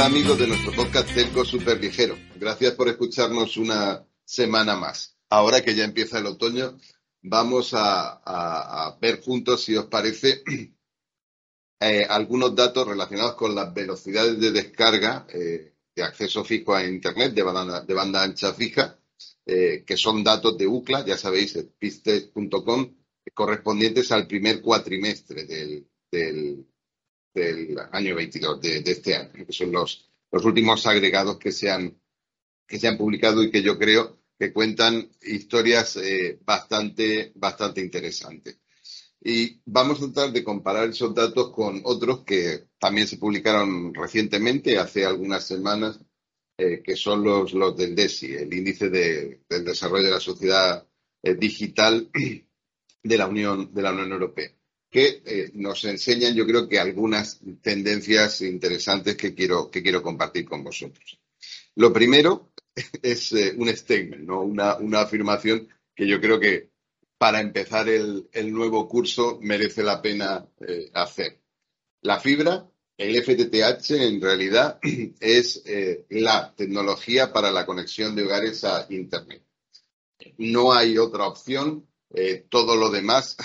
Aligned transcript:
Hola 0.00 0.08
amigos 0.08 0.38
de 0.38 0.46
nuestro 0.46 0.72
podcast 0.72 1.12
Telco 1.12 1.44
Super 1.44 1.78
Ligero. 1.78 2.16
Gracias 2.36 2.72
por 2.72 2.88
escucharnos 2.88 3.58
una 3.58 4.02
semana 4.24 4.74
más. 4.74 5.18
Ahora 5.28 5.62
que 5.62 5.74
ya 5.74 5.84
empieza 5.84 6.18
el 6.18 6.24
otoño, 6.24 6.78
vamos 7.20 7.72
a, 7.74 8.96
ver 8.98 9.20
juntos, 9.20 9.62
si 9.62 9.76
os 9.76 9.88
parece, 9.88 10.42
eh, 11.80 12.06
algunos 12.08 12.54
datos 12.56 12.88
relacionados 12.88 13.34
con 13.34 13.54
las 13.54 13.74
velocidades 13.74 14.40
de 14.40 14.52
descarga 14.52 15.26
eh, 15.28 15.74
de 15.94 16.02
acceso 16.02 16.44
fijo 16.44 16.74
a 16.74 16.82
Internet 16.82 17.34
de 17.34 17.42
banda, 17.42 17.82
de 17.82 17.92
banda 17.92 18.22
ancha 18.22 18.54
fija, 18.54 18.98
eh, 19.44 19.84
que 19.86 19.98
son 19.98 20.24
datos 20.24 20.56
de 20.56 20.66
UCLA, 20.66 21.04
ya 21.04 21.18
sabéis, 21.18 21.58
pistest.com, 21.78 22.94
correspondientes 23.34 24.10
al 24.12 24.26
primer 24.26 24.62
cuatrimestre 24.62 25.44
del, 25.44 25.86
del, 26.10 26.66
del 27.34 27.76
año 27.92 28.14
22, 28.14 28.60
de, 28.60 28.78
este 28.86 29.16
año, 29.16 29.32
que 29.46 29.52
son 29.52 29.72
los, 29.72 30.10
los 30.30 30.44
últimos 30.44 30.86
agregados 30.86 31.38
que 31.38 31.52
se, 31.52 31.70
han, 31.70 31.98
que 32.66 32.78
se 32.78 32.88
han 32.88 32.96
publicado 32.98 33.42
y 33.42 33.50
que 33.50 33.62
yo 33.62 33.78
creo 33.78 34.18
que 34.38 34.52
cuentan 34.52 35.10
historias 35.22 35.96
eh, 35.96 36.38
bastante, 36.44 37.32
bastante 37.34 37.80
interesantes. 37.80 38.58
Y 39.22 39.60
vamos 39.66 39.98
a 39.98 40.06
tratar 40.06 40.32
de 40.32 40.42
comparar 40.42 40.88
esos 40.88 41.14
datos 41.14 41.50
con 41.52 41.82
otros 41.84 42.24
que 42.24 42.68
también 42.78 43.06
se 43.06 43.18
publicaron 43.18 43.92
recientemente, 43.92 44.78
hace 44.78 45.04
algunas 45.04 45.46
semanas, 45.46 46.00
eh, 46.56 46.82
que 46.82 46.96
son 46.96 47.22
los, 47.22 47.52
los 47.52 47.76
del 47.76 47.94
DESI, 47.94 48.34
el 48.34 48.54
índice 48.54 48.88
de- 48.88 49.42
del 49.48 49.64
desarrollo 49.64 50.04
de 50.04 50.10
la 50.10 50.20
sociedad 50.20 50.86
eh, 51.22 51.34
digital 51.34 52.10
de 53.02 53.18
la 53.18 53.26
Unión, 53.26 53.72
de 53.74 53.82
la 53.82 53.92
Unión 53.92 54.12
Europea 54.12 54.50
que 54.90 55.22
eh, 55.24 55.50
nos 55.54 55.84
enseñan, 55.84 56.34
yo 56.34 56.44
creo 56.44 56.68
que 56.68 56.80
algunas 56.80 57.40
tendencias 57.62 58.40
interesantes 58.42 59.16
que 59.16 59.34
quiero, 59.34 59.70
que 59.70 59.82
quiero 59.82 60.02
compartir 60.02 60.44
con 60.44 60.64
vosotros. 60.64 61.20
Lo 61.76 61.92
primero 61.92 62.52
es 63.02 63.32
eh, 63.32 63.54
un 63.56 63.68
statement, 63.68 64.24
¿no? 64.24 64.42
una, 64.42 64.76
una 64.76 65.02
afirmación 65.02 65.68
que 65.94 66.08
yo 66.08 66.20
creo 66.20 66.40
que 66.40 66.70
para 67.18 67.40
empezar 67.40 67.88
el, 67.88 68.28
el 68.32 68.52
nuevo 68.52 68.88
curso 68.88 69.38
merece 69.40 69.82
la 69.84 70.02
pena 70.02 70.48
eh, 70.66 70.90
hacer. 70.94 71.38
La 72.02 72.18
fibra, 72.18 72.68
el 72.96 73.22
FTTH, 73.22 73.90
en 73.92 74.20
realidad 74.20 74.80
es 75.20 75.62
la 76.08 76.52
tecnología 76.56 77.32
para 77.32 77.52
la 77.52 77.64
conexión 77.64 78.16
de 78.16 78.24
hogares 78.24 78.64
a 78.64 78.86
Internet. 78.88 79.44
No 80.38 80.72
hay 80.72 80.98
otra 80.98 81.26
opción. 81.26 81.86
todo 82.48 82.74
lo 82.74 82.90
demás 82.90 83.36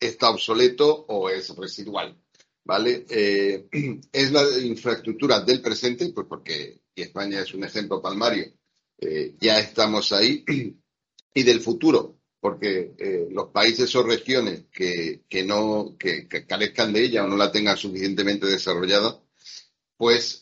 está 0.00 0.30
obsoleto 0.30 1.06
o 1.08 1.28
es 1.28 1.48
residual, 1.56 2.16
¿vale? 2.64 3.06
Eh, 3.08 3.68
es 4.12 4.32
la 4.32 4.42
infraestructura 4.60 5.40
del 5.40 5.60
presente, 5.60 6.10
pues 6.12 6.26
porque 6.28 6.82
España 6.94 7.40
es 7.40 7.54
un 7.54 7.64
ejemplo 7.64 8.00
palmario, 8.02 8.46
eh, 8.98 9.34
ya 9.40 9.58
estamos 9.58 10.12
ahí, 10.12 10.44
y 11.34 11.42
del 11.42 11.60
futuro, 11.60 12.20
porque 12.40 12.94
eh, 12.98 13.28
los 13.30 13.48
países 13.50 13.94
o 13.96 14.02
regiones 14.02 14.66
que, 14.72 15.24
que 15.28 15.44
no 15.44 15.96
que, 15.98 16.28
carezcan 16.28 16.92
de 16.92 17.04
ella 17.04 17.24
o 17.24 17.28
no 17.28 17.36
la 17.36 17.50
tengan 17.50 17.76
suficientemente 17.76 18.46
desarrollada, 18.46 19.20
pues, 19.96 20.40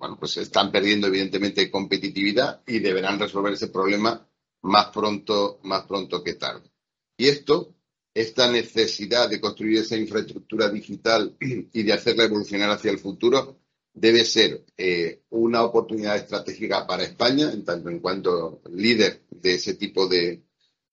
bueno, 0.00 0.18
pues 0.18 0.36
están 0.38 0.72
perdiendo 0.72 1.06
evidentemente 1.06 1.70
competitividad 1.70 2.60
y 2.66 2.80
deberán 2.80 3.20
resolver 3.20 3.52
ese 3.52 3.68
problema 3.68 4.28
más 4.62 4.88
pronto, 4.88 5.60
más 5.62 5.86
pronto 5.86 6.24
que 6.24 6.34
tarde. 6.34 6.68
Y 7.16 7.28
esto 7.28 7.77
esta 8.20 8.50
necesidad 8.50 9.30
de 9.30 9.40
construir 9.40 9.78
esa 9.78 9.96
infraestructura 9.96 10.68
digital 10.68 11.36
y 11.40 11.82
de 11.84 11.92
hacerla 11.92 12.24
evolucionar 12.24 12.70
hacia 12.70 12.90
el 12.90 12.98
futuro 12.98 13.60
debe 13.94 14.24
ser 14.24 14.64
eh, 14.76 15.22
una 15.30 15.62
oportunidad 15.62 16.16
estratégica 16.16 16.86
para 16.86 17.04
España, 17.04 17.52
en 17.52 17.64
tanto 17.64 17.88
en 17.90 18.00
cuanto 18.00 18.60
líder 18.72 19.22
de 19.30 19.54
ese 19.54 19.74
tipo 19.74 20.08
de, 20.08 20.42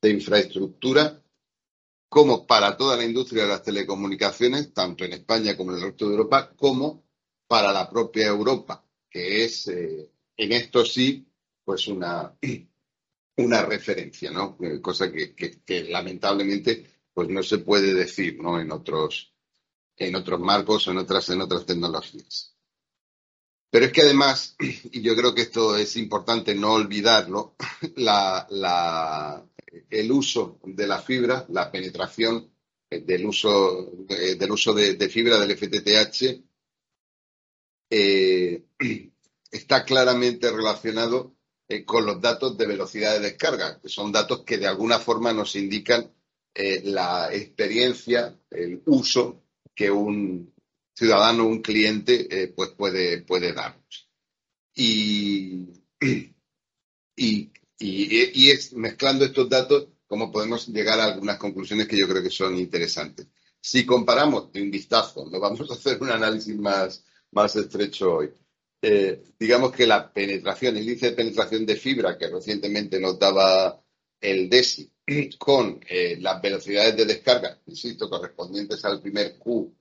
infraestructura, 0.03 1.19
como 2.07 2.45
para 2.45 2.77
toda 2.77 2.95
la 2.95 3.03
industria 3.05 3.41
de 3.41 3.49
las 3.49 3.63
telecomunicaciones, 3.63 4.71
tanto 4.71 5.03
en 5.03 5.13
España 5.13 5.57
como 5.57 5.71
en 5.71 5.77
el 5.77 5.83
resto 5.85 6.05
de 6.05 6.11
Europa, 6.11 6.53
como 6.55 7.03
para 7.47 7.73
la 7.73 7.89
propia 7.89 8.27
Europa, 8.27 8.85
que 9.09 9.45
es, 9.45 9.67
eh, 9.67 10.11
en 10.37 10.51
esto 10.51 10.85
sí, 10.85 11.27
pues 11.63 11.87
una, 11.87 12.37
una 13.37 13.65
referencia, 13.65 14.29
¿no? 14.29 14.59
Eh, 14.61 14.79
Cosa 14.79 15.11
que 15.11 15.83
lamentablemente 15.89 16.94
pues 17.15 17.29
no 17.29 17.43
se 17.43 17.59
puede 17.59 17.95
decir, 17.95 18.39
¿no? 18.43 18.59
En 18.61 18.71
otros, 18.71 19.33
en 19.97 20.15
otros 20.15 20.39
marcos 20.41 20.87
o 20.87 20.91
en 20.91 20.99
otras, 20.99 21.29
en 21.29 21.41
otras 21.41 21.65
tecnologías. 21.65 22.55
Pero 23.69 23.85
es 23.85 23.91
que 23.91 24.01
además, 24.01 24.55
y 24.91 25.01
yo 25.01 25.15
creo 25.15 25.33
que 25.35 25.43
esto 25.43 25.75
es 25.77 25.95
importante 25.97 26.55
no 26.55 26.73
olvidarlo, 26.73 27.55
la, 27.97 28.47
la- 28.49 29.45
el 29.89 30.11
uso 30.11 30.59
de 30.63 30.87
la 30.87 31.01
fibra, 31.01 31.45
la 31.49 31.69
penetración 31.69 32.49
eh, 32.89 33.01
del 33.01 33.25
uso, 33.25 33.91
eh, 34.09 34.35
del 34.35 34.51
uso 34.51 34.73
de, 34.73 34.93
de 34.95 35.09
fibra 35.09 35.37
del 35.37 35.51
FTTH 35.51 36.43
eh, 37.89 38.65
está 39.51 39.83
claramente 39.85 40.51
relacionado 40.51 41.35
con 41.85 42.05
los 42.05 42.21
datos 42.21 42.57
de 42.57 42.67
velocidad 42.67 43.13
de 43.13 43.21
descarga, 43.21 43.79
que 43.81 43.89
son 43.89 44.11
datos 44.11 44.43
que 44.45 44.57
de 44.59 44.67
alguna 44.67 44.99
forma 44.99 45.33
nos 45.33 45.55
indican 45.55 46.11
eh, 46.55 46.81
la 46.85 47.33
experiencia, 47.33 48.37
el 48.51 48.81
uso 48.87 49.43
que 49.75 49.91
un 49.91 50.53
ciudadano, 50.95 51.47
un 51.47 51.61
cliente, 51.61 52.27
eh, 52.43 52.47
pues 52.49 52.71
puede, 52.71 53.21
puede 53.23 53.53
darnos. 53.53 54.09
Y, 54.75 55.67
y, 57.15 57.51
y- 57.79 58.31
y 58.47 58.51
es 58.51 58.73
mezclando 58.73 59.25
estos 59.25 59.49
datos 59.49 59.87
como 60.07 60.31
podemos 60.31 60.67
llegar 60.67 60.99
a 60.99 61.05
algunas 61.05 61.37
conclusiones 61.37 61.87
que 61.87 61.97
yo 61.97 62.07
creo 62.07 62.21
que 62.23 62.29
son 62.29 62.57
interesantes. 62.57 63.27
Si 63.59 63.85
comparamos 63.85 64.51
de 64.51 64.61
un 64.61 64.69
vistazo, 64.71 65.25
no 65.29 65.39
vamos 65.39 65.69
a 65.69 65.73
hacer 65.73 66.01
un 66.01 66.11
análisis 66.11 66.55
más, 66.57 67.03
más 67.31 67.55
estrecho 67.55 68.15
hoy. 68.17 68.29
Eh, 68.81 69.23
digamos 69.39 69.71
que 69.71 69.87
la 69.87 70.13
penetración, 70.13 70.77
el 70.77 70.83
índice 70.83 71.07
de 71.09 71.15
penetración 71.15 71.65
de 71.65 71.75
fibra 71.75 72.17
que 72.17 72.27
recientemente 72.27 72.99
nos 72.99 73.17
daba 73.17 73.83
el 74.21 74.47
DESI 74.49 74.91
con 75.37 75.79
eh, 75.87 76.17
las 76.19 76.41
velocidades 76.41 76.97
de 76.97 77.05
descarga, 77.05 77.59
insisto, 77.67 78.09
correspondientes 78.09 78.83
al 78.85 79.01
primer 79.01 79.37
Q 79.37 79.71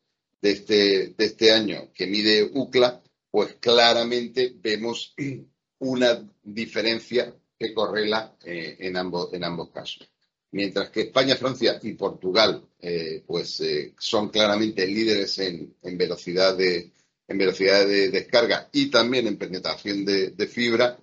de 0.41 0.51
este, 0.51 1.15
de 1.17 1.25
este 1.25 1.51
año 1.51 1.91
que 1.95 2.07
mide 2.07 2.51
UCLA, 2.53 3.03
pues 3.31 3.55
claramente 3.55 4.55
vemos 4.57 5.15
una 5.79 6.29
diferencia 6.43 7.35
que 7.59 7.73
correla 7.73 8.37
eh, 8.45 8.77
en, 8.81 8.97
ambos, 8.97 9.33
en 9.33 9.45
ambos 9.45 9.71
casos. 9.71 10.09
Mientras 10.51 10.91
que 10.91 11.03
España, 11.03 11.37
Francia 11.37 11.81
y 11.83 11.95
Portugal 11.95 12.63
eh, 12.79 13.25
pues, 13.27 13.61
son 13.99 14.29
claramente 14.29 14.87
líderes 14.87 15.39
en, 15.39 15.75
en 15.83 15.99
velocidad 15.99 16.57
de, 16.57 16.93
en 17.27 17.39
velocidad 17.39 17.87
de 17.87 18.11
descarga 18.11 18.69
y 18.73 18.89
también 18.89 19.27
en 19.27 19.37
penetración 19.37 20.05
de 20.05 20.47
fibra, 20.47 20.97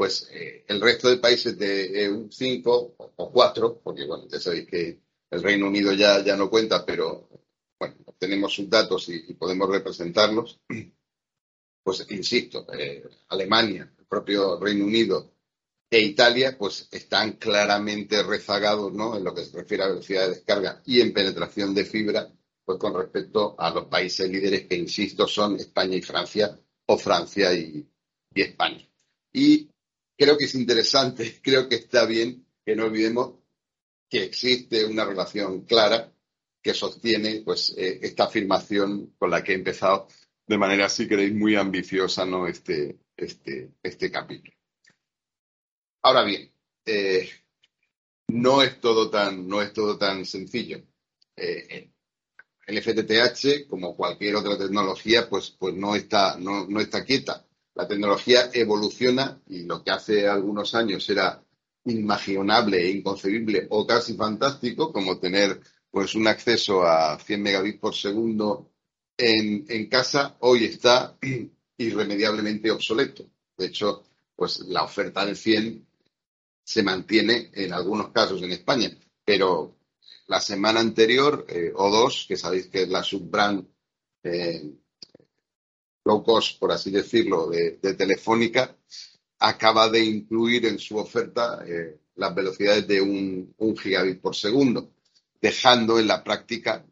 pues 0.00 0.30
eh, 0.32 0.64
el 0.66 0.80
resto 0.80 1.10
de 1.10 1.18
países 1.18 1.58
de 1.58 2.04
EU 2.04 2.30
5 2.32 2.94
o 3.16 3.30
4, 3.30 3.82
porque 3.84 4.06
bueno, 4.06 4.26
ya 4.28 4.40
sabéis 4.40 4.66
que 4.66 4.98
el 5.30 5.42
Reino 5.42 5.66
Unido 5.66 5.92
ya, 5.92 6.24
ya 6.24 6.38
no 6.38 6.48
cuenta, 6.48 6.86
pero 6.86 7.28
bueno, 7.78 7.96
tenemos 8.18 8.54
sus 8.54 8.70
datos 8.70 9.10
y, 9.10 9.26
y 9.28 9.34
podemos 9.34 9.68
representarlos. 9.68 10.58
Pues 11.82 12.06
insisto, 12.10 12.66
eh, 12.72 13.04
Alemania, 13.28 13.92
el 13.98 14.06
propio 14.06 14.58
Reino 14.58 14.86
Unido 14.86 15.32
e 15.90 16.00
Italia, 16.00 16.56
pues 16.56 16.88
están 16.90 17.32
claramente 17.32 18.22
rezagados, 18.22 18.94
¿no? 18.94 19.18
En 19.18 19.24
lo 19.24 19.34
que 19.34 19.44
se 19.44 19.54
refiere 19.54 19.84
a 19.84 19.88
velocidad 19.88 20.22
de 20.22 20.34
descarga 20.36 20.80
y 20.86 21.02
en 21.02 21.12
penetración 21.12 21.74
de 21.74 21.84
fibra, 21.84 22.26
pues 22.64 22.78
con 22.78 22.94
respecto 22.94 23.54
a 23.58 23.70
los 23.70 23.84
países 23.84 24.30
líderes 24.30 24.66
que, 24.66 24.76
insisto, 24.76 25.26
son 25.26 25.56
España 25.56 25.96
y 25.96 26.02
Francia, 26.02 26.58
o 26.86 26.96
Francia 26.96 27.52
y, 27.52 27.86
y 28.34 28.40
España. 28.40 28.86
Y 29.32 29.69
creo 30.20 30.36
que 30.36 30.44
es 30.44 30.54
interesante, 30.54 31.40
creo 31.42 31.66
que 31.66 31.76
está 31.76 32.04
bien 32.04 32.46
que 32.62 32.76
no 32.76 32.84
olvidemos 32.84 33.36
que 34.06 34.24
existe 34.24 34.84
una 34.84 35.06
relación 35.06 35.62
clara 35.62 36.12
que 36.62 36.74
sostiene 36.74 37.40
pues 37.42 37.74
eh, 37.78 38.00
esta 38.02 38.24
afirmación 38.24 39.14
con 39.18 39.30
la 39.30 39.42
que 39.42 39.52
he 39.52 39.54
empezado 39.54 40.08
de 40.46 40.58
manera, 40.58 40.90
si 40.90 41.08
queréis, 41.08 41.32
muy 41.32 41.56
ambiciosa 41.56 42.26
¿no? 42.26 42.46
este, 42.46 42.98
este, 43.16 43.70
este 43.82 44.10
capítulo. 44.10 44.52
Ahora 46.02 46.24
bien, 46.24 46.52
eh, 46.84 47.30
no, 48.28 48.62
es 48.62 48.78
todo 48.78 49.08
tan, 49.08 49.48
no 49.48 49.62
es 49.62 49.72
todo 49.72 49.96
tan 49.96 50.26
sencillo. 50.26 50.82
Eh, 51.34 51.90
el 52.66 52.82
FTTH, 52.82 53.68
como 53.68 53.96
cualquier 53.96 54.36
otra 54.36 54.58
tecnología, 54.58 55.28
pues, 55.30 55.50
pues 55.50 55.74
no, 55.74 55.94
está, 55.94 56.36
no, 56.36 56.66
no 56.66 56.80
está 56.80 57.04
quieta. 57.04 57.46
La 57.80 57.88
tecnología 57.88 58.50
evoluciona 58.52 59.40
y 59.46 59.62
lo 59.62 59.82
que 59.82 59.90
hace 59.90 60.28
algunos 60.28 60.74
años 60.74 61.08
era 61.08 61.42
inimaginable 61.86 62.76
e 62.76 62.90
inconcebible 62.90 63.68
o 63.70 63.86
casi 63.86 64.14
fantástico, 64.16 64.92
como 64.92 65.18
tener 65.18 65.58
pues 65.90 66.14
un 66.14 66.28
acceso 66.28 66.82
a 66.82 67.18
100 67.18 67.42
megabits 67.42 67.78
por 67.78 67.94
segundo 67.94 68.70
en, 69.16 69.64
en 69.66 69.88
casa, 69.88 70.36
hoy 70.40 70.66
está 70.66 71.16
irremediablemente 71.78 72.70
obsoleto. 72.70 73.24
De 73.56 73.68
hecho, 73.68 74.04
pues 74.36 74.58
la 74.68 74.82
oferta 74.82 75.24
del 75.24 75.38
100 75.38 75.86
se 76.62 76.82
mantiene 76.82 77.50
en 77.54 77.72
algunos 77.72 78.10
casos 78.10 78.42
en 78.42 78.52
España, 78.52 78.90
pero 79.24 79.78
la 80.26 80.42
semana 80.42 80.80
anterior, 80.80 81.46
eh, 81.48 81.72
o 81.74 81.90
dos, 81.90 82.26
que 82.28 82.36
sabéis 82.36 82.66
que 82.66 82.82
es 82.82 82.90
la 82.90 83.02
subbrand 83.02 83.66
eh, 84.22 84.70
low 86.04 86.22
cost, 86.22 86.58
por 86.58 86.72
así 86.72 86.90
decirlo, 86.90 87.48
de, 87.48 87.78
de 87.82 87.94
Telefónica, 87.94 88.76
acaba 89.38 89.88
de 89.88 90.04
incluir 90.04 90.66
en 90.66 90.78
su 90.78 90.98
oferta 90.98 91.64
eh, 91.66 92.00
las 92.20 92.34
velocidades 92.34 92.86
de 92.86 93.00
un, 93.00 93.54
gigabit 93.76 94.20
por 94.20 94.36
segundo, 94.36 94.92
dejando 95.40 95.98
en 95.98 96.06
la 96.06 96.22
práctica, 96.22 96.86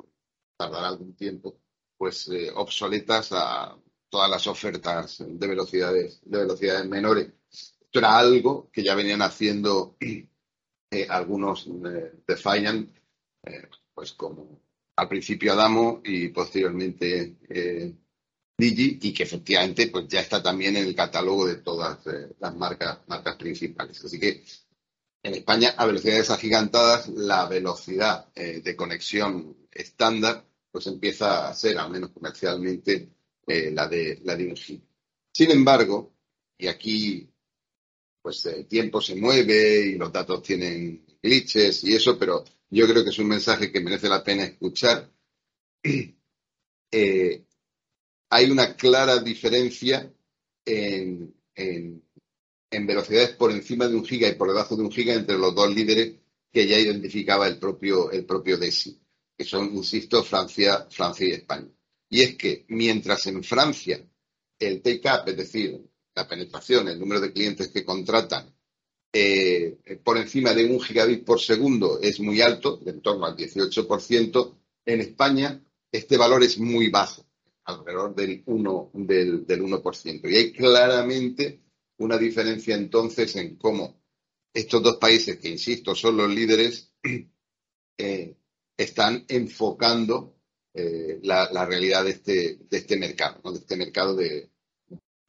tardará 0.57 0.89
algún 0.89 1.15
tiempo, 1.15 1.61
pues 1.97 2.29
eh, 2.29 2.51
obsoletas 2.55 3.29
a 3.33 3.77
todas 4.09 4.31
las 4.31 4.47
ofertas 4.47 5.23
de 5.27 5.47
velocidades, 5.47 6.21
de 6.25 6.39
velocidades 6.39 6.89
menores. 6.89 7.31
Esto 7.51 7.99
era 7.99 8.19
algo 8.19 8.71
que 8.73 8.83
ya 8.83 8.95
venían 8.95 9.21
haciendo 9.21 9.97
eh, 10.91 11.07
algunos 11.11 11.69
Defiant, 12.27 12.91
eh, 13.45 13.69
pues 13.95 14.13
como 14.13 14.63
al 14.97 15.09
principio 15.09 15.53
Adamo 15.53 16.01
y 16.05 16.29
posteriormente 16.29 17.37
Digi 18.59 18.99
y 19.01 19.13
que 19.15 19.23
efectivamente 19.23 19.87
pues 19.87 20.09
ya 20.09 20.21
está 20.21 20.43
también 20.43 20.77
en 20.77 20.85
el 20.85 20.95
catálogo 20.95 21.47
de 21.47 21.57
todas 21.57 22.05
eh, 22.09 22.35
las 22.41 22.57
marcas, 22.57 22.99
marcas 23.07 23.37
principales. 23.37 24.05
Así 24.05 24.19
que 24.19 24.43
en 25.23 25.35
España, 25.35 25.75
a 25.77 25.87
velocidades 25.87 26.31
agigantadas, 26.31 27.09
la 27.09 27.47
velocidad 27.49 28.29
eh, 28.35 28.61
de 28.61 28.77
conexión 28.77 29.57
estándar 29.71 30.45
pues 30.73 30.87
empieza 30.89 31.49
a 31.49 31.55
ser, 31.55 31.79
al 31.79 31.91
menos 31.91 32.11
comercialmente, 32.11 33.11
eh, 33.47 33.71
la, 33.71 33.87
de, 33.89 34.21
la 34.25 34.37
de. 34.37 34.55
Sin 35.33 35.51
embargo, 35.51 36.15
y 36.59 36.67
aquí 36.67 37.31
pues 38.21 38.45
el 38.47 38.67
tiempo 38.67 39.01
se 39.01 39.15
mueve 39.15 39.87
y 39.87 39.95
los 39.97 40.13
datos 40.13 40.43
tienen 40.43 41.07
glitches 41.23 41.85
y 41.85 41.95
eso, 41.95 42.19
pero 42.19 42.45
yo 42.71 42.87
creo 42.87 43.05
que 43.05 43.11
es 43.11 43.19
un 43.19 43.29
mensaje 43.29 43.71
que 43.71 43.81
merece 43.81 44.09
la 44.09 44.25
pena 44.25 44.45
escuchar. 44.45 45.11
hay 48.31 48.51
una 48.51 48.77
clara 48.77 49.19
diferencia 49.19 50.13
en, 50.65 51.35
velocidades 52.71 53.31
por 53.31 53.51
encima 53.51 53.89
de 53.89 53.97
un 53.97 54.05
giga 54.05 54.29
y 54.29 54.35
por 54.35 54.49
debajo 54.49 54.77
de 54.77 54.83
un 54.83 54.91
giga 54.91 55.15
entre 55.15 55.39
los 55.39 55.55
dos 55.55 55.75
líderes 55.75 56.15
que 56.53 56.67
ya 56.67 56.79
identificaba 56.79 57.47
el 57.47 57.59
propio, 57.59 58.11
el 58.11 58.27
DESI, 58.27 59.01
que 59.37 59.45
son, 59.45 59.75
insisto, 59.75 60.23
Francia, 60.23 60.87
Francia 60.91 61.27
y 61.27 61.33
España. 61.33 61.69
Y 62.09 62.23
es 62.23 62.37
que 62.37 62.65
mientras 62.69 63.27
en 63.27 63.43
Francia 63.45 64.03
el 64.59 64.83
take-up, 64.83 65.29
es 65.29 65.37
decir, 65.37 65.81
la 66.15 66.27
penetración, 66.27 66.89
el 66.89 66.99
número 66.99 67.21
de 67.21 67.33
clientes 67.33 67.69
que 67.69 67.85
contratan 67.85 68.53
eh, 69.13 69.79
por 70.03 70.19
encima 70.19 70.53
de 70.53 70.65
un 70.65 70.81
gigabit 70.81 71.25
por 71.25 71.41
segundo 71.41 72.01
es 72.01 72.21
muy 72.21 72.41
alto, 72.41 72.77
de 72.79 72.91
en 72.91 73.01
torno 73.01 73.27
al 73.27 73.37
18%, 73.37 74.55
en 74.87 75.01
España 75.01 75.63
este 75.93 76.17
valor 76.17 76.43
es 76.43 76.59
muy 76.59 76.89
bajo 76.89 77.28
alrededor 77.69 78.15
del 78.15 78.45
1%. 78.45 78.91
Del, 79.07 79.47
del 79.47 79.63
1%. 79.63 80.31
Y 80.31 80.37
hay 80.37 80.53
claramente 80.53 81.61
una 81.99 82.17
diferencia 82.17 82.75
entonces 82.75 83.37
en 83.37 83.57
cómo 83.57 84.01
estos 84.53 84.83
dos 84.83 84.97
países, 84.97 85.39
que 85.39 85.49
insisto, 85.49 85.95
son 85.95 86.17
los 86.17 86.31
líderes, 86.31 86.93
eh, 87.99 88.37
están 88.77 89.25
enfocando 89.29 90.37
eh, 90.75 91.21
la, 91.23 91.67
realidad 91.67 92.05
de 92.05 92.11
este, 92.11 92.59
de 92.69 92.77
este 92.79 92.97
mercado, 92.97 93.41
¿no? 93.45 93.53
de 93.53 93.59
este 93.59 93.77
mercado 93.77 94.15
de 94.15 94.51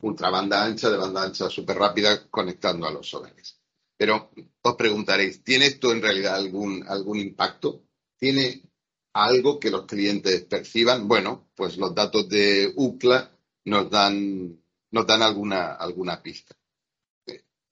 ultrabanda 0.02 0.64
ancha, 0.64 0.90
de 0.90 0.98
banda 0.98 1.24
ancha 1.24 1.50
súper 1.50 1.78
rápida, 1.78 2.30
conectando 2.30 2.88
a 2.88 2.92
los 2.92 3.14
hogares. 3.14 3.60
Pero 3.98 4.32
os 4.62 4.76
preguntaréis, 4.76 5.44
¿tiene 5.44 5.66
esto 5.66 5.92
en 5.92 6.02
realidad 6.02 6.36
algún, 6.36 6.86
algún 6.88 7.20
impacto? 7.20 7.84
¿Tiene 8.18 8.69
algo 9.14 9.60
que 9.60 9.72
los 9.72 9.86
clientes 9.86 10.44
perciban, 10.46 11.08
bueno, 11.08 11.50
pues 11.56 11.78
los 11.78 11.94
datos 11.94 12.30
de 12.30 12.72
UCLA 12.76 13.32
nos 13.66 13.90
dan, 13.90 14.62
nos 14.92 15.08
dan 15.08 15.22
alguna, 15.22 15.74
alguna 15.74 16.22
pista. 16.22 16.56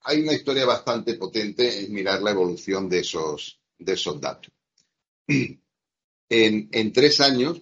Hay 0.02 0.22
una 0.22 0.34
historia 0.34 0.66
bastante 0.66 1.16
potente 1.16 1.86
en 1.86 1.94
mirar 1.94 2.22
la 2.22 2.32
evolución 2.32 2.88
de 2.88 3.00
esos, 3.00 3.60
de 3.78 3.94
esos 3.94 4.20
datos. 4.20 4.52
En, 6.30 6.68
en 6.74 6.92
tres 6.92 7.22
años, 7.22 7.62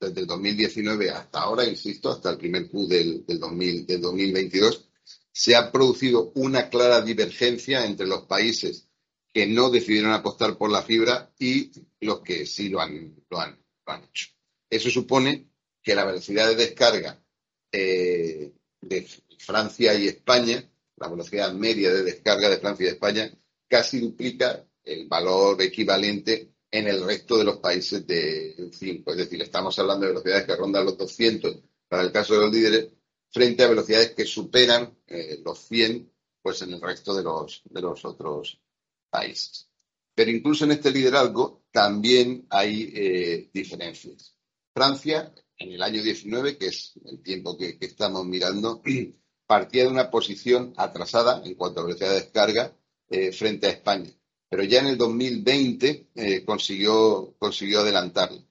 desde 0.00 0.22
el 0.22 0.26
2019 0.26 1.10
hasta 1.10 1.42
ahora, 1.42 1.64
insisto, 1.64 2.10
hasta 2.10 2.30
el 2.30 2.36
primer 2.36 2.68
Q 2.68 2.88
del, 2.88 3.24
del, 3.24 3.38
2000, 3.38 3.86
del 3.86 4.00
2022, 4.00 4.88
se 5.30 5.54
ha 5.54 5.70
producido 5.70 6.32
una 6.34 6.68
clara 6.68 7.02
divergencia 7.02 7.86
entre 7.86 8.08
los 8.08 8.22
países 8.22 8.88
que 9.32 9.46
no 9.46 9.70
decidieron 9.70 10.12
apostar 10.12 10.58
por 10.58 10.70
la 10.70 10.82
fibra 10.82 11.32
y 11.38 11.70
los 12.00 12.20
que 12.20 12.46
sí 12.46 12.68
lo 12.68 12.80
han, 12.80 13.16
lo 13.30 13.40
han, 13.40 13.58
lo 13.86 13.92
han 13.92 14.04
hecho. 14.04 14.28
Eso 14.68 14.90
supone 14.90 15.48
que 15.82 15.94
la 15.94 16.04
velocidad 16.04 16.48
de 16.48 16.56
descarga 16.56 17.22
eh, 17.70 18.52
de 18.80 19.08
Francia 19.38 19.94
y 19.94 20.08
España, 20.08 20.62
la 20.96 21.08
velocidad 21.08 21.52
media 21.52 21.92
de 21.92 22.02
descarga 22.02 22.48
de 22.48 22.58
Francia 22.58 22.86
y 22.86 22.90
España, 22.90 23.32
casi 23.68 24.00
duplica 24.00 24.66
el 24.84 25.08
valor 25.08 25.60
equivalente 25.62 26.52
en 26.70 26.88
el 26.88 27.04
resto 27.04 27.36
de 27.36 27.44
los 27.44 27.58
países 27.58 28.06
de 28.06 28.70
5. 28.72 29.10
Es 29.10 29.16
decir, 29.16 29.40
estamos 29.42 29.78
hablando 29.78 30.06
de 30.06 30.12
velocidades 30.12 30.46
que 30.46 30.56
rondan 30.56 30.84
los 30.84 30.98
200 30.98 31.58
para 31.88 32.02
el 32.02 32.12
caso 32.12 32.34
de 32.34 32.40
los 32.40 32.52
líderes, 32.52 32.88
frente 33.30 33.62
a 33.62 33.68
velocidades 33.68 34.12
que 34.12 34.24
superan 34.24 34.96
eh, 35.06 35.40
los 35.44 35.58
100 35.66 36.10
pues 36.42 36.60
en 36.62 36.72
el 36.72 36.80
resto 36.80 37.14
de 37.14 37.22
los, 37.22 37.62
de 37.64 37.80
los 37.80 38.04
otros 38.04 38.60
Pero 40.14 40.30
incluso 40.30 40.64
en 40.64 40.72
este 40.72 40.90
liderazgo 40.90 41.64
también 41.70 42.46
hay 42.50 42.92
eh, 42.94 43.50
diferencias. 43.52 44.36
Francia, 44.74 45.32
en 45.56 45.72
el 45.72 45.82
año 45.82 46.02
19, 46.02 46.56
que 46.58 46.66
es 46.66 46.94
el 47.04 47.22
tiempo 47.22 47.56
que, 47.56 47.78
que, 47.78 47.86
estamos 47.86 48.24
mirando, 48.26 48.82
partía 49.46 49.84
de 49.84 49.90
una 49.90 50.10
posición 50.10 50.72
atrasada 50.76 51.42
en 51.44 51.54
cuanto 51.54 51.80
a 51.80 51.84
velocidad 51.84 52.10
de 52.10 52.20
descarga 52.20 52.76
eh, 53.08 53.32
frente 53.32 53.66
a 53.66 53.70
España. 53.70 54.10
Pero 54.48 54.64
ya 54.64 54.80
en 54.80 54.86
el 54.86 54.98
2020 54.98 56.10
eh, 56.14 56.44
consiguió, 56.44 57.34
consiguió 57.38 57.80
adelantarlo. 57.80 58.42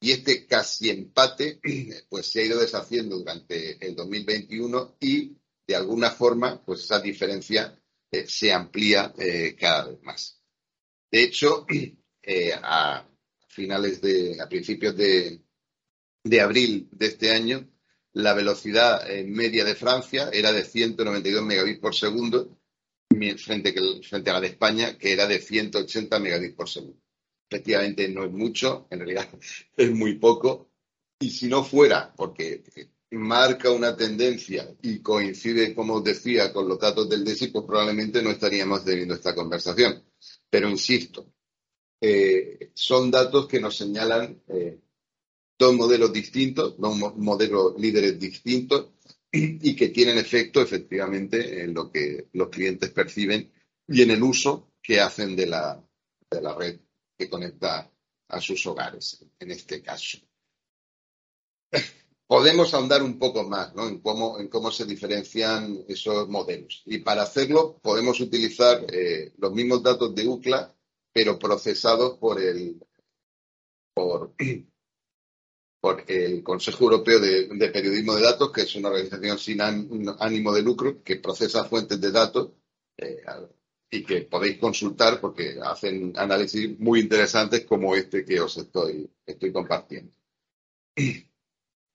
Y 0.00 0.12
este 0.12 0.46
casi 0.46 0.90
empate 0.90 1.60
pues 2.08 2.26
se 2.26 2.40
ha 2.40 2.44
ido 2.44 2.60
deshaciendo 2.60 3.18
durante 3.18 3.84
el 3.86 3.94
2021 3.94 4.96
y 5.00 5.36
de 5.66 5.76
alguna 5.76 6.10
forma 6.10 6.62
pues 6.64 6.80
esa 6.80 7.00
diferencia 7.00 7.78
eh, 8.10 8.26
se 8.26 8.52
amplía 8.52 9.12
eh, 9.18 9.56
cada 9.58 9.88
vez 9.88 10.02
más. 10.02 10.42
De 11.10 11.22
hecho, 11.22 11.66
eh, 12.22 12.52
a 12.54 13.06
finales 13.48 14.00
de, 14.00 14.40
a 14.40 14.48
principios 14.48 14.96
de, 14.96 15.42
de, 16.24 16.40
abril 16.40 16.88
de 16.92 17.06
este 17.06 17.32
año, 17.32 17.68
la 18.12 18.34
velocidad 18.34 19.06
media 19.26 19.64
de 19.64 19.74
Francia 19.74 20.30
era 20.32 20.52
de 20.52 20.64
192 20.64 21.44
megabits 21.44 21.80
por 21.80 21.94
segundo 21.94 22.58
frente, 23.36 23.74
frente 24.02 24.30
a 24.30 24.34
la 24.34 24.40
de 24.40 24.48
España, 24.48 24.96
que 24.98 25.12
era 25.12 25.26
de 25.26 25.40
180 25.40 26.18
megabits 26.18 26.54
por 26.54 26.68
segundo. 26.68 27.00
Efectivamente, 27.50 28.08
no 28.08 28.24
es 28.24 28.30
mucho, 28.30 28.86
en 28.90 28.98
realidad 29.00 29.28
es 29.76 29.90
muy 29.92 30.14
poco. 30.18 30.70
Y 31.20 31.30
si 31.30 31.48
no 31.48 31.64
fuera, 31.64 32.14
porque 32.14 32.62
marca 33.10 33.70
una 33.70 33.96
tendencia 33.96 34.74
y 34.82 35.00
coincide, 35.00 35.74
como 35.74 35.94
os 35.94 36.04
decía, 36.04 36.52
con 36.52 36.68
los 36.68 36.78
datos 36.78 37.08
del 37.08 37.24
DESI, 37.24 37.48
pues 37.48 37.64
probablemente 37.64 38.22
no 38.22 38.30
estaríamos 38.30 38.84
teniendo 38.84 39.14
esta 39.14 39.34
conversación. 39.34 40.04
Pero 40.50 40.68
insisto, 40.68 41.32
eh, 42.00 42.70
son 42.74 43.10
datos 43.10 43.46
que 43.46 43.60
nos 43.60 43.76
señalan 43.76 44.42
eh, 44.48 44.80
dos 45.58 45.74
modelos 45.74 46.12
distintos, 46.12 46.76
dos 46.78 47.16
modelos 47.16 47.74
líderes 47.78 48.18
distintos, 48.18 48.90
y 49.30 49.76
que 49.76 49.88
tienen 49.88 50.16
efecto 50.16 50.62
efectivamente 50.62 51.62
en 51.62 51.74
lo 51.74 51.90
que 51.90 52.28
los 52.32 52.48
clientes 52.48 52.90
perciben 52.90 53.52
y 53.86 54.00
en 54.00 54.10
el 54.10 54.22
uso 54.22 54.72
que 54.82 55.00
hacen 55.00 55.36
de 55.36 55.46
la, 55.46 55.86
de 56.30 56.40
la 56.40 56.54
red 56.54 56.80
que 57.16 57.28
conecta 57.28 57.92
a 58.28 58.40
sus 58.40 58.66
hogares, 58.66 59.24
en 59.38 59.50
este 59.50 59.82
caso. 59.82 60.18
Podemos 62.28 62.74
ahondar 62.74 63.02
un 63.02 63.18
poco 63.18 63.42
más 63.44 63.72
en, 63.74 64.00
cómo, 64.00 64.70
se 64.70 64.84
diferencian 64.84 65.82
esos 65.88 66.28
modelos. 66.28 66.82
Y 66.84 66.98
para 66.98 67.22
hacerlo 67.22 67.78
podemos 67.82 68.20
utilizar 68.20 68.84
eh, 68.92 69.32
los 69.38 69.50
mismos 69.54 69.82
datos 69.82 70.14
de 70.14 70.28
UCLA, 70.28 70.76
pero 71.10 71.38
procesados 71.38 72.18
por 72.18 72.38
el, 72.38 72.84
por, 73.94 74.34
por 75.80 76.04
el 76.06 76.42
Consejo 76.42 76.84
Europeo 76.84 77.18
de, 77.18 77.48
de, 77.48 77.68
Periodismo 77.70 78.14
de 78.14 78.22
Datos, 78.22 78.52
que 78.52 78.60
es 78.60 78.76
una 78.76 78.90
organización 78.90 79.38
sin 79.38 79.62
ánimo 79.62 80.52
de 80.52 80.62
lucro 80.62 81.02
que 81.02 81.16
procesa 81.16 81.64
fuentes 81.64 81.98
de 81.98 82.12
datos 82.12 82.50
eh, 82.98 83.22
y 83.90 84.04
que 84.04 84.20
podéis 84.22 84.58
consultar 84.58 85.18
porque 85.18 85.56
hacen 85.64 86.12
análisis 86.14 86.78
muy 86.78 87.00
interesantes 87.00 87.64
como 87.64 87.96
este 87.96 88.22
que 88.22 88.38
os 88.38 88.54
estoy, 88.58 89.10
estoy 89.24 89.50
compartiendo. 89.50 90.12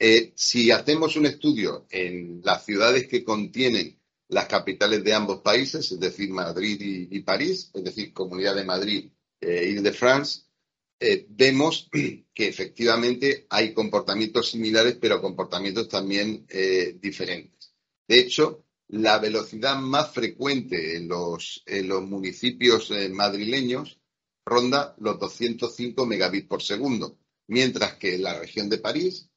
Eh, 0.06 0.34
si 0.36 0.70
hacemos 0.70 1.16
un 1.16 1.28
estudio 1.28 1.88
en 1.90 2.42
las 2.44 2.66
ciudades 2.66 3.08
que 3.08 3.24
contienen 3.24 3.98
las 4.28 4.48
capitales 4.48 5.02
de 5.02 5.14
ambos 5.14 5.40
países, 5.40 5.90
es 5.94 5.98
decir, 5.98 6.30
Madrid 6.30 7.08
y, 7.10 7.20
París, 7.22 7.72
es 7.74 7.84
decir, 7.86 8.12
Comunidad 8.12 8.54
de 8.54 8.66
Madrid 8.66 9.10
eh, 9.40 9.66
y 9.70 9.76
de 9.76 9.94
France, 9.94 10.42
eh, 11.00 11.26
vemos 11.30 11.90
que 12.34 12.48
efectivamente 12.50 13.48
hay 13.50 13.74
comportamientos 13.74 14.50
similares, 14.52 14.98
pero 15.00 15.22
comportamientos 15.22 15.88
también 15.88 16.46
eh, 16.50 16.98
diferentes. 17.00 17.74
De 18.06 18.20
hecho, 18.20 18.66
la 18.90 19.20
velocidad 19.20 19.78
más 19.78 20.12
frecuente 20.12 20.98
en 20.98 21.08
los, 21.08 21.64
en 21.66 21.88
los 21.88 22.04
municipios 22.04 22.92
eh, 22.92 23.08
madrileños 23.08 24.02
ronda 24.46 24.96
los 24.98 25.18
205 25.18 26.06
megabits 26.06 26.50
por 26.50 26.62
segundo, 26.62 27.18
mientras 27.48 27.94
que 27.94 28.16
en 28.16 28.24
la 28.24 28.38
región 28.38 28.68
de 28.68 28.80
París 28.80 29.30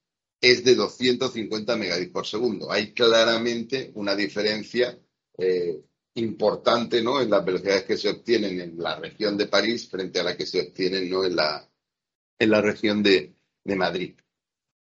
es 0.51 0.63
de 0.63 0.77
250 0.77 1.77
megabits 1.77 2.13
por 2.13 2.27
segundo. 2.27 2.71
Hay 2.71 2.93
claramente 2.93 3.91
una 3.95 4.15
diferencia 4.15 4.97
eh, 5.37 5.83
importante 6.15 7.03
¿no? 7.03 7.21
en 7.21 7.31
las 7.31 7.45
velocidades 7.45 7.83
que 7.85 7.97
se 7.97 8.09
obtienen 8.09 8.61
en 8.61 8.79
la 8.79 8.97
región 8.99 9.37
de 9.37 9.49
París 9.49 9.89
frente 9.89 10.21
a 10.21 10.23
la 10.23 10.37
que 10.37 10.47
se 10.47 10.61
obtienen 10.61 11.11
¿no? 11.11 11.25
en, 11.25 11.35
la, 11.35 11.69
en 12.39 12.51
la 12.51 12.61
región 12.61 13.03
de, 13.03 13.35
de 13.65 13.77
Madrid. 13.77 14.15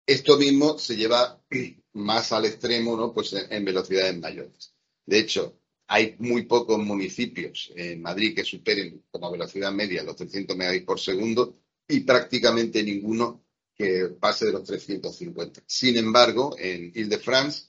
Esto 0.06 0.38
mismo 0.38 0.78
se 0.78 0.98
lleva 0.98 1.42
más 1.94 2.34
al 2.34 2.46
extremo 2.46 2.98
¿no? 2.98 3.14
pues 3.14 3.32
en, 3.34 3.52
en 3.52 3.64
velocidades 3.64 4.20
mayores. 4.20 4.76
De 5.06 5.20
hecho, 5.20 5.58
hay 5.88 6.16
muy 6.20 6.44
pocos 6.44 6.80
municipios 6.80 7.72
en 7.76 8.02
Madrid 8.02 8.36
que 8.36 8.44
superen 8.44 9.06
como 9.10 9.32
velocidad 9.32 9.72
media 9.72 10.04
los 10.04 10.18
300 10.18 10.58
megabits 10.58 10.86
por 10.86 11.00
segundo 11.00 11.56
y 11.88 12.02
prácticamente 12.02 12.84
ninguno 12.84 13.45
que 13.76 14.16
pase 14.20 14.46
de 14.46 14.54
los 14.54 14.64
350. 14.64 15.62
Sin 15.66 15.98
embargo, 15.98 16.56
en 16.58 16.92
Ile-de-France 16.96 17.68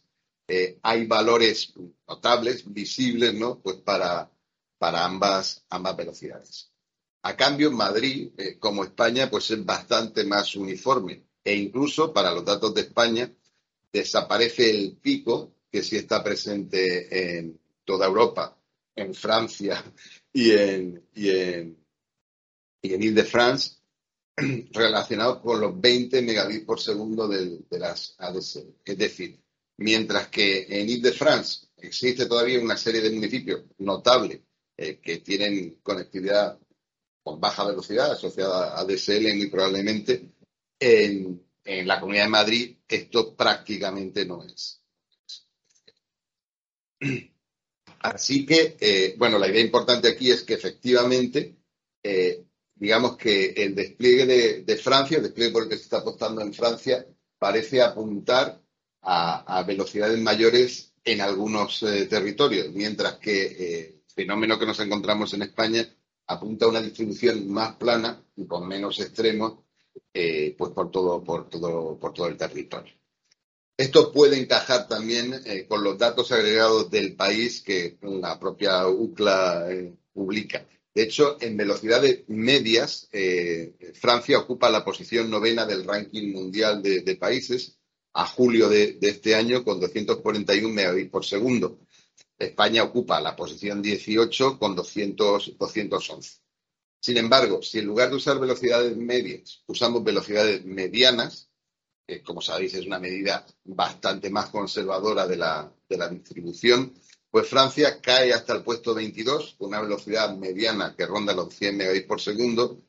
eh, 0.49 0.79
hay 0.83 1.07
valores 1.07 1.73
notables, 2.07 2.73
visibles, 2.73 3.35
¿no? 3.35 3.59
Pues 3.61 3.77
para, 3.77 4.31
para 4.79 5.05
ambas, 5.05 5.65
ambas 5.69 5.97
velocidades. 5.97 6.71
A 7.23 7.37
cambio, 7.37 7.73
Madrid, 7.73 8.31
eh, 8.37 8.57
como 8.59 8.85
España, 8.85 9.29
pues 9.29 9.51
es 9.51 9.65
bastante 9.65 10.25
más 10.25 10.55
uniforme. 10.55 11.25
E 11.43 11.55
incluso 11.57 12.13
para 12.13 12.33
los 12.33 12.45
datos 12.45 12.73
de 12.75 12.83
España, 12.83 13.33
desaparece 13.93 14.71
el 14.71 14.97
pico 14.97 15.53
que 15.71 15.83
sí 15.83 15.97
está 15.97 16.23
presente 16.23 17.39
en 17.39 17.59
toda 17.85 18.07
Europa, 18.07 18.57
en 18.95 19.15
Francia 19.15 19.83
y 20.33 20.53
en, 20.53 21.09
y 21.15 21.31
en, 21.31 21.85
y 22.83 22.95
en 22.95 23.03
Ile-de-France, 23.03 23.76
relacionado 24.73 25.41
con 25.41 25.61
los 25.61 25.81
20 25.81 26.23
megabits 26.23 26.65
por 26.65 26.81
segundo 26.81 27.27
de, 27.29 27.65
las 27.71 28.15
ADSL. 28.19 28.75
Es 28.85 28.99
decir, 28.99 29.41
mientras 29.79 30.29
que 30.29 30.67
en 30.69 30.89
Ile-de-France 30.89 31.69
existe 31.77 32.27
todavía 32.27 32.61
una 32.61 32.77
serie 32.77 33.01
de 33.01 33.11
municipios 33.11 33.63
notables 33.79 34.41
eh, 34.77 35.01
que 35.01 35.19
tienen 35.19 35.79
conectividad 35.83 36.59
con 37.23 37.41
baja 37.41 37.67
velocidad 37.67 38.13
asociada 38.13 38.79
a 38.79 38.85
DSL 38.85 39.35
muy 39.35 39.49
probablemente, 39.49 40.33
en, 40.79 41.43
en 41.65 41.89
la 41.89 41.99
Comunidad 41.99 42.25
de 42.25 42.31
Madrid 42.31 42.77
esto 42.87 43.35
prácticamente 43.35 44.25
no 44.25 44.45
es. 44.45 44.81
Así 48.01 48.47
que, 48.47 48.77
eh, 48.79 49.15
bueno, 49.19 49.39
la 49.39 49.49
idea 49.49 49.61
importante 49.61 50.09
aquí 50.09 50.31
es 50.31 50.43
que 50.45 50.55
efectivamente, 50.55 51.57
eh, 52.03 52.46
digamos 52.77 53.17
que 53.17 53.47
el 53.57 53.75
despliegue 53.75 54.63
de, 54.65 54.77
Francia, 54.77 55.17
el 55.17 55.25
despliegue 55.25 55.53
por 55.53 55.65
el 55.65 55.69
que 55.69 55.77
se 55.77 55.85
está 55.85 55.99
apostando 55.99 56.41
en 56.43 56.55
Francia, 56.55 57.07
parece 57.39 57.83
apuntar 57.83 58.63
a, 59.03 59.63
velocidades 59.67 60.21
mayores 60.21 60.93
en 61.05 61.21
algunos 61.21 61.83
eh, 61.83 62.07
territorios, 62.07 62.73
mientras 62.73 63.15
que 63.19 63.43
eh, 63.47 64.03
el 64.07 64.13
fenómeno 64.15 64.59
que 64.59 64.67
nos 64.67 64.81
encontramos 64.81 65.33
en 65.35 65.43
España 65.43 65.89
apunta 66.27 66.67
a 66.67 66.69
una 66.69 66.83
distribución 66.83 67.49
más 67.49 67.77
plana 67.77 68.23
y 68.37 68.47
con 68.47 68.67
menos 68.67 68.99
extremos 69.01 69.59
eh, 70.13 70.55
pues 70.57 70.73
por 70.73 70.91
todo, 70.91 71.23
por, 71.23 71.49
todo, 71.49 71.99
por 71.99 72.13
todo 72.13 72.27
el 72.27 72.37
territorio. 72.37 72.95
Esto 73.77 74.11
puede 74.11 74.41
encajar 74.41 74.89
también 74.89 75.35
eh, 75.45 75.67
con 75.69 75.85
los 75.85 75.99
datos 75.99 76.33
agregados 76.33 76.91
del 76.91 77.15
país 77.15 77.61
que 77.61 77.99
la 78.01 78.39
propia 78.41 78.89
UCLA 78.89 79.71
eh, 79.71 79.95
publica. 80.15 80.67
De 80.97 81.03
hecho, 81.03 81.37
en 81.43 81.59
velocidades 81.59 82.25
medias, 82.29 83.11
Francia 83.93 84.39
ocupa 84.39 84.71
la 84.71 84.83
posición 84.83 85.29
novena 85.29 85.67
del 85.67 85.85
ranking 85.85 86.33
mundial 86.33 86.83
de, 86.83 87.17
países 87.17 87.77
a 88.15 88.27
julio 88.27 88.71
de, 88.71 88.97
este 89.03 89.35
año 89.35 89.63
con 89.63 89.79
241 89.79 90.73
megabits 90.75 91.11
por 91.11 91.23
segundo. 91.23 91.81
España 92.39 92.83
ocupa 92.83 93.21
la 93.21 93.37
posición 93.37 93.83
18 93.83 94.59
con 94.59 94.75
200, 94.75 95.59
211. 95.59 96.39
Sin 96.99 97.19
embargo, 97.19 97.61
si 97.61 97.81
en 97.81 97.85
lugar 97.85 98.09
de 98.09 98.17
usar 98.17 98.41
velocidades 98.41 98.97
medias 98.97 99.65
usamos 99.67 100.03
velocidades 100.03 100.65
medianas, 100.65 101.51
que 102.07 102.23
como 102.23 102.41
sabéis 102.41 102.73
es 102.73 102.87
una 102.87 102.99
medida 102.99 103.45
bastante 103.65 104.31
más 104.31 104.49
conservadora 104.49 105.27
de 105.27 105.37
la 105.37 106.09
distribución, 106.11 106.95
pues 107.31 107.49
Francia 107.49 108.01
cae 108.01 108.33
hasta 108.33 108.55
el 108.55 108.63
puesto 108.63 108.95
22 108.95 109.57
con 109.59 109.69
una 109.69 109.81
velocidad 109.81 110.35
mediana 110.37 110.95
que 110.97 111.07
ronda 111.07 111.35
los 111.35 111.55
100 111.55 111.77
megabits 111.77 112.07
por 112.07 112.21
segundo 112.21 112.83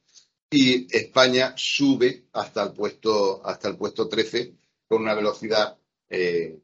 y 0.50 0.88
España 0.96 1.54
sube 1.58 2.28
hasta 2.34 2.64
el 2.64 2.74
puesto, 2.74 3.46
hasta 3.46 3.70
el 3.70 3.78
puesto 3.78 4.08
13 4.08 4.54
con 4.88 5.02
una 5.02 5.14
velocidad 5.14 5.78
eh, 6.10 6.60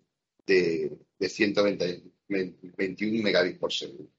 de, 0.45 0.97
de 1.19 1.29
121 1.29 3.23
megabits 3.23 3.59
por 3.59 3.73
segundo. 3.73 4.09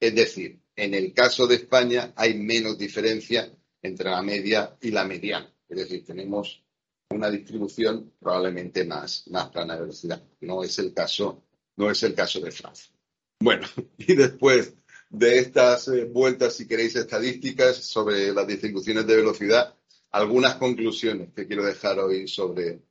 Es 0.00 0.14
decir, 0.14 0.60
en 0.74 0.94
el 0.94 1.12
caso 1.12 1.46
de 1.46 1.54
España 1.56 2.12
hay 2.16 2.34
menos 2.34 2.76
diferencia 2.76 3.50
entre 3.80 4.10
la 4.10 4.22
media 4.22 4.76
y 4.80 4.90
la 4.90 5.04
mediana. 5.04 5.52
Es 5.68 5.78
decir, 5.78 6.04
tenemos 6.04 6.62
una 7.10 7.30
distribución 7.30 8.12
probablemente 8.18 8.84
más, 8.84 9.28
más 9.28 9.50
plana 9.50 9.74
de 9.74 9.82
velocidad. 9.82 10.22
No 10.40 10.64
es 10.64 10.78
el 10.78 10.92
caso, 10.92 11.44
no 11.76 11.90
es 11.90 12.02
el 12.02 12.14
caso 12.14 12.40
de 12.40 12.50
Francia. 12.50 12.93
Bueno, 13.40 13.66
y 13.98 14.14
después 14.14 14.74
de 15.10 15.38
estas 15.38 15.88
eh, 15.88 16.04
vueltas, 16.04 16.54
si 16.54 16.66
queréis, 16.66 16.96
estadísticas 16.96 17.76
sobre 17.76 18.32
las 18.32 18.46
distribuciones 18.46 19.06
de 19.06 19.16
velocidad, 19.16 19.74
algunas 20.10 20.56
conclusiones 20.56 21.32
que 21.34 21.46
quiero 21.46 21.64
dejar 21.64 21.98
hoy 21.98 22.28
sobre, 22.28 22.82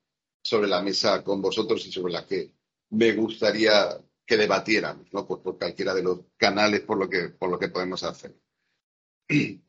sobre 0.42 0.68
la 0.68 0.82
mesa 0.82 1.24
con 1.24 1.42
vosotros 1.42 1.86
y 1.86 1.92
sobre 1.92 2.14
las 2.14 2.26
que 2.26 2.52
me 2.92 3.14
gustaría 3.14 3.98
que 4.26 4.38
debatiéramos, 4.38 5.12
¿no? 5.12 5.28
Pues 5.28 5.42
por 5.42 5.58
cualquiera 5.58 5.94
de 5.94 6.04
los 6.04 6.20
canales 6.38 6.82
por 6.82 6.98
lo 6.98 7.10
que, 7.10 7.30
por 7.30 7.50
lo 7.50 7.60
que 7.60 7.70
podemos 7.70 8.04
hacer. 8.04 8.36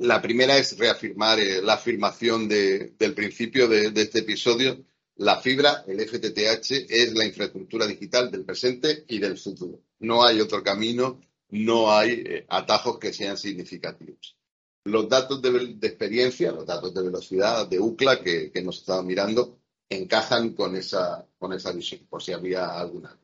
La 0.00 0.22
primera 0.22 0.56
es 0.56 0.78
reafirmar 0.78 1.40
eh, 1.40 1.60
la 1.60 1.72
afirmación 1.72 2.48
de, 2.48 2.94
del 2.96 3.14
principio 3.14 3.66
de, 3.66 3.90
de, 3.90 4.02
este 4.02 4.20
episodio. 4.20 4.84
La 5.18 5.40
fibra, 5.40 5.84
el 5.88 6.00
FTTH, 6.00 6.86
es 6.88 7.12
la 7.12 7.24
infraestructura 7.24 7.86
digital 7.88 8.30
del 8.30 8.44
presente 8.44 9.04
y 9.08 9.18
del 9.18 9.36
futuro. 9.36 9.80
No 9.98 10.24
hay 10.24 10.40
otro 10.40 10.62
camino, 10.62 11.20
no 11.50 11.90
hay 11.90 12.22
eh, 12.24 12.46
atajos 12.48 13.00
que 13.00 13.12
sean 13.12 13.36
significativos. 13.36 14.36
Los 14.84 15.08
datos 15.08 15.42
de, 15.42 15.76
experiencia, 15.82 16.52
los 16.52 16.64
datos 16.64 16.94
de 16.94 17.02
velocidad 17.02 17.66
de 17.66 17.80
UCLA 17.80 18.22
que, 18.22 18.52
que 18.52 18.62
nos 18.62 18.78
estaba 18.78 19.02
mirando, 19.02 19.58
encajan 19.88 20.54
con 20.54 20.76
esa, 20.76 21.26
con 21.36 21.52
esa 21.52 21.72
visión, 21.72 22.06
por 22.08 22.22
si 22.22 22.32
había 22.32 22.78
alguna. 22.78 23.18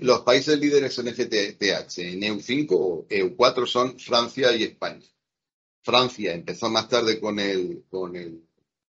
Los 0.00 0.20
países 0.20 0.58
líderes 0.58 0.98
en 0.98 1.08
FTTH, 1.08 1.98
en 1.98 2.22
EU5 2.22 2.68
o 2.70 3.06
EU4, 3.06 3.66
son 3.66 3.98
Francia 3.98 4.56
y 4.56 4.62
España. 4.62 5.04
Francia 5.82 6.32
empezó 6.32 6.70
más 6.70 6.88
tarde 6.88 7.20
con 7.20 7.38
el, 7.38 7.84
con 7.90 8.16
el, 8.16 8.48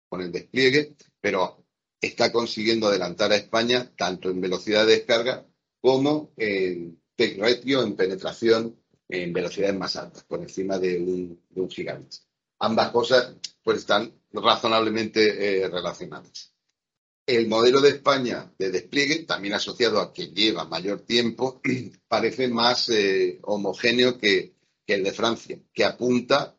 con 0.08 0.20
el 0.20 0.30
despliegue, 0.30 0.94
pero 1.20 1.63
está 2.04 2.32
consiguiendo 2.32 2.88
adelantar 2.88 3.32
a 3.32 3.36
España 3.36 3.90
tanto 3.96 4.30
en 4.30 4.40
velocidad 4.40 4.86
de 4.86 4.96
descarga 4.96 5.46
como 5.80 6.32
en 6.36 7.00
tech 7.16 7.38
en 7.38 7.96
penetración 7.96 8.76
en 9.08 9.32
velocidades 9.32 9.76
más 9.76 9.96
altas, 9.96 10.24
por 10.24 10.40
encima 10.40 10.78
de 10.78 10.98
un, 10.98 11.42
de 11.50 11.68
gigabit. 11.68 12.14
Ambas 12.58 12.90
cosas 12.90 13.34
pues 13.62 13.78
están 13.78 14.12
razonablemente 14.32 15.62
eh, 15.62 15.68
relacionadas. 15.68 16.52
El 17.26 17.48
modelo 17.48 17.80
de 17.80 17.90
España 17.90 18.52
de 18.58 18.70
despliegue, 18.70 19.24
también 19.24 19.54
asociado 19.54 20.00
a 20.00 20.12
que 20.12 20.28
lleva 20.28 20.64
mayor 20.64 21.00
tiempo, 21.00 21.60
parece 22.08 22.48
más 22.48 22.88
eh, 22.88 23.38
homogéneo 23.42 24.18
que, 24.18 24.54
el 24.86 25.02
de 25.02 25.12
Francia, 25.12 25.58
que 25.72 25.84
apunta 25.84 26.56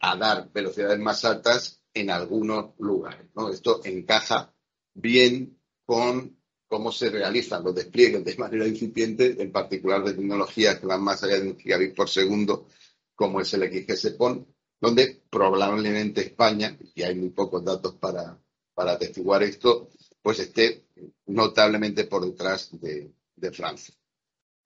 a 0.00 0.16
dar 0.16 0.50
velocidades 0.50 0.98
más 0.98 1.24
altas 1.26 1.82
en 1.92 2.10
algunos 2.10 2.78
lugares. 2.78 3.26
Esto 3.52 3.82
encaja 3.84 4.54
bien 5.00 5.58
con 5.84 6.38
cómo 6.68 6.92
se 6.92 7.10
realizan 7.10 7.64
los 7.64 7.74
despliegues 7.74 8.24
de 8.24 8.36
manera 8.36 8.66
incipiente, 8.66 9.42
en 9.42 9.50
particular 9.50 10.04
de 10.04 10.14
tecnologías 10.14 10.78
que 10.78 10.86
van 10.86 11.02
más 11.02 11.22
allá 11.22 11.40
de 11.40 11.50
un 11.50 11.58
gigabit 11.58 11.94
por 11.94 12.08
segundo, 12.08 12.68
como 13.14 13.40
es 13.40 13.52
el 13.54 13.62
XGS 13.62 14.10
PON, 14.12 14.46
donde 14.80 15.22
probablemente 15.28 16.20
España, 16.20 16.78
y 16.94 17.02
hay 17.02 17.16
muy 17.16 17.30
pocos 17.30 17.64
datos 17.64 17.96
para, 17.96 18.40
para 18.72 18.92
atestiguar 18.92 19.42
esto, 19.42 19.90
pues 20.22 20.38
esté 20.38 20.86
notablemente 21.26 22.04
por 22.04 22.24
detrás 22.24 22.70
de, 22.80 23.12
de 23.34 23.52
Francia. 23.52 23.94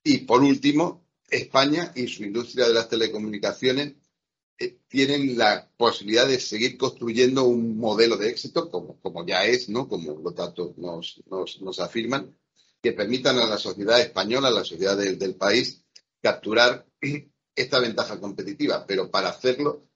Y 0.02 0.18
por 0.18 0.42
último, 0.42 1.06
España 1.28 1.90
y 1.94 2.06
su 2.06 2.22
industria 2.22 2.68
de 2.68 2.74
las 2.74 2.88
telecomunicaciones 2.88 3.94
eh, 4.58 4.78
tienen 4.88 5.36
la 5.36 5.68
posibilidad 5.76 6.28
de 6.28 6.38
seguir 6.38 6.78
construyendo 6.78 7.44
un 7.44 7.76
modelo 7.76 8.16
de 8.16 8.28
éxito, 8.28 8.70
como, 8.70 9.00
como 9.00 9.26
ya 9.26 9.44
es, 9.44 9.68
¿no? 9.68 9.88
como 9.88 10.16
los 10.22 10.34
datos 10.34 10.78
nos, 10.78 11.20
nos, 11.28 11.60
nos, 11.60 11.80
afirman, 11.80 12.36
que 12.80 12.92
permitan 12.92 13.38
a 13.38 13.46
la 13.46 13.58
sociedad 13.58 14.00
española, 14.00 14.48
a 14.48 14.52
la 14.52 14.64
sociedad 14.64 14.96
del, 14.96 15.34
país, 15.34 15.84
capturar 16.22 16.86
esta 17.56 17.80
ventaja 17.80 18.20
competitiva. 18.20 18.86
Pero 18.86 19.10
para 19.10 19.30
hacerlo, 19.30 19.88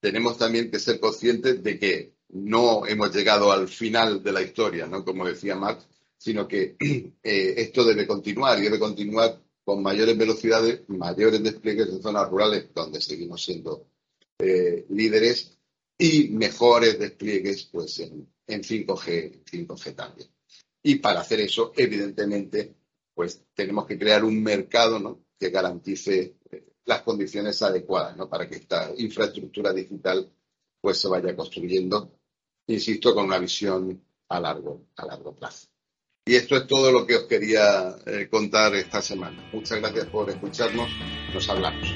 tenemos 0.00 0.38
también 0.38 0.70
que 0.70 0.80
ser 0.80 0.98
conscientes 0.98 1.62
de 1.62 1.78
que 1.78 2.14
no 2.30 2.86
hemos 2.86 3.14
llegado 3.14 3.52
al 3.52 3.68
final 3.68 4.24
de 4.24 4.32
la 4.32 4.42
historia, 4.42 4.86
¿no? 4.86 5.04
como 5.04 5.24
decía 5.24 5.54
Marx, 5.54 5.86
sino 6.18 6.48
que 6.48 6.76
eh, 6.80 7.12
esto 7.22 7.84
debe 7.84 8.08
continuar 8.08 8.58
y 8.58 8.62
debe 8.62 8.80
continuar 8.80 9.43
con 9.64 9.82
mayores 9.82 10.16
velocidades, 10.16 10.82
mayores 10.88 11.42
despliegues 11.42 11.88
en 11.88 12.02
zonas 12.02 12.28
rurales, 12.28 12.68
donde 12.74 13.00
seguimos 13.00 13.42
siendo 13.44 13.88
eh, 14.38 14.86
líderes, 14.90 15.58
y 15.96 16.28
mejores 16.28 16.98
despliegues 16.98 17.64
pues, 17.72 17.98
en, 18.00 18.28
en 18.46 18.62
5G, 18.62 19.44
5G 19.44 19.94
también. 19.94 20.28
Y 20.82 20.96
para 20.96 21.20
hacer 21.20 21.40
eso, 21.40 21.72
evidentemente, 21.76 22.74
pues 23.14 23.42
tenemos 23.54 23.86
que 23.86 23.98
crear 23.98 24.24
un 24.24 24.42
mercado 24.42 25.24
que 25.38 25.50
garantice 25.50 26.36
eh, 26.50 26.74
las 26.84 27.02
condiciones 27.02 27.62
adecuadas 27.62 28.16
para 28.28 28.48
que 28.48 28.56
esta 28.56 28.92
infraestructura 28.96 29.72
digital 29.72 30.30
pues 30.80 30.98
se 30.98 31.08
vaya 31.08 31.34
construyendo, 31.34 32.18
insisto, 32.66 33.14
con 33.14 33.24
una 33.24 33.38
visión 33.38 34.04
a 34.28 34.40
largo, 34.40 34.88
a 34.96 35.06
largo 35.06 35.34
plazo. 35.34 35.68
Y 36.26 36.36
esto 36.36 36.56
es 36.56 36.66
todo 36.66 36.90
lo 36.90 37.06
que 37.06 37.16
os 37.16 37.24
quería 37.24 37.96
eh, 38.06 38.28
contar 38.30 38.74
esta 38.74 39.02
semana. 39.02 39.46
Muchas 39.52 39.78
gracias 39.78 40.06
por 40.06 40.30
escucharnos. 40.30 40.88
Nos 41.34 41.48
hablamos. 41.50 41.86